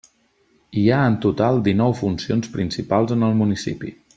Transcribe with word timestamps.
Hi 0.83 0.85
ha 0.95 1.01
en 1.09 1.17
total 1.25 1.61
dinou 1.69 1.95
funcions 2.01 2.51
principals 2.57 3.17
en 3.17 3.27
el 3.29 3.39
municipi. 3.43 3.97